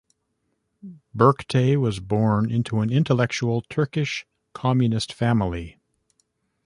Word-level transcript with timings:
Berktay 1.15 1.77
was 1.79 1.99
born 1.99 2.49
into 2.49 2.79
an 2.79 2.89
intellectual 2.89 3.61
Turkish 3.69 4.25
Communist 4.51 5.13
family. 5.13 5.77